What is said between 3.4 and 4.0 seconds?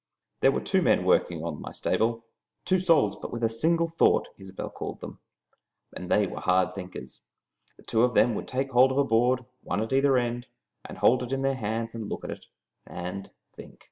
but a single